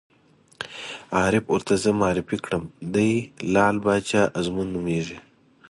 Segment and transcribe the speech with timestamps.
[1.17, 2.63] عارف ور ته زه معرفي کړم:
[2.93, 3.09] دی
[3.53, 5.17] لعل باچا ازمون نومېږي.